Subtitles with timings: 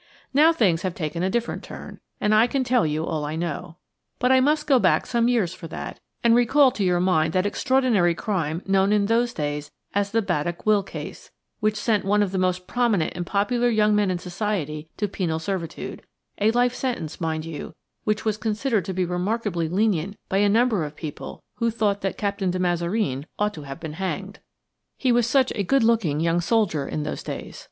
[0.33, 3.77] Now things have taken a different turn, and I can tell you all I know.
[4.17, 7.45] But I must go back some years for that, and recall to your mind that
[7.45, 11.29] extraordinary crime known in those days as the Baddock Will Case,
[11.59, 15.37] which sent one of the most prominent and popular young men in Society to penal
[15.37, 20.83] servitude–a life sentence, mind you, which was considered to be remarkably lenient by a number
[20.83, 24.39] of people who thought that Captain de Mazareen ought to have been hanged.
[24.97, 27.59] He was such a good looking young soldier in those days.